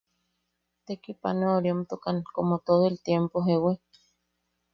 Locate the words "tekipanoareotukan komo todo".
0.85-2.83